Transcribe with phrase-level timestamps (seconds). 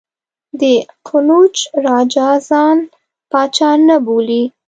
[0.59, 0.61] د
[1.07, 1.55] قنوج
[1.87, 2.77] راجا ځان
[3.31, 4.43] پاچا نه بولي.